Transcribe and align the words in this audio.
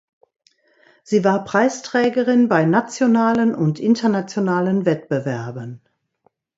Sie 1.03 1.23
war 1.23 1.43
Preisträgerin 1.43 2.47
bei 2.49 2.65
nationalen 2.65 3.53
und 3.53 3.79
internationalen 3.79 4.87
Wettbewerben. 4.87 5.79